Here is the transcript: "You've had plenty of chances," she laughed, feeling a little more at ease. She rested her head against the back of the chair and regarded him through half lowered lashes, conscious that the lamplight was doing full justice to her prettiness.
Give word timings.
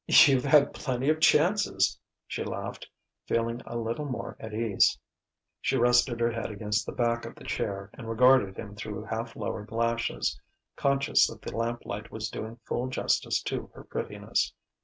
"You've 0.07 0.45
had 0.45 0.73
plenty 0.73 1.09
of 1.09 1.19
chances," 1.19 1.99
she 2.25 2.43
laughed, 2.43 2.87
feeling 3.27 3.61
a 3.67 3.77
little 3.77 4.05
more 4.05 4.35
at 4.39 4.51
ease. 4.51 4.97
She 5.61 5.77
rested 5.77 6.19
her 6.19 6.31
head 6.31 6.49
against 6.49 6.87
the 6.87 6.91
back 6.91 7.23
of 7.23 7.35
the 7.35 7.43
chair 7.43 7.91
and 7.93 8.09
regarded 8.09 8.57
him 8.57 8.73
through 8.75 9.03
half 9.03 9.35
lowered 9.35 9.71
lashes, 9.71 10.41
conscious 10.75 11.27
that 11.27 11.43
the 11.43 11.55
lamplight 11.55 12.09
was 12.09 12.31
doing 12.31 12.57
full 12.65 12.87
justice 12.87 13.43
to 13.43 13.67
her 13.75 13.83
prettiness. 13.83 14.53